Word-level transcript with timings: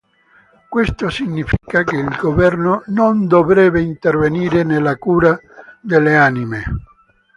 Questo 0.67 1.09
significa 1.11 1.83
che 1.83 1.95
il 1.95 2.17
governo 2.19 2.81
non 2.87 3.27
dovrebbe 3.27 3.81
intervenire 3.81 4.63
nella 4.63 4.95
cura 4.95 5.39
delle 5.79 6.15
anime. 6.17 6.63